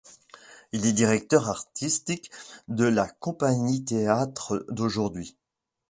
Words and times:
Il 0.71 0.87
est 0.87 0.93
directeur 0.93 1.47
artistique 1.47 2.31
de 2.67 2.85
la 2.85 3.07
Compagnie 3.07 3.85
Théâtre 3.85 4.65
d'Aujourd'hui. 4.69 5.37